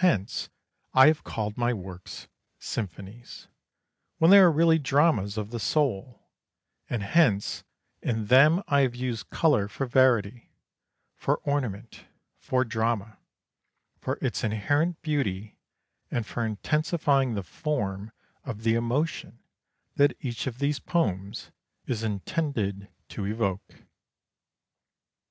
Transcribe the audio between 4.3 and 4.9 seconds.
they are really